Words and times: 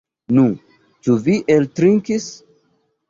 Nu, 0.37 0.45
ĉu 1.07 1.17
vi 1.27 1.37
eltrinkis? 1.57 2.27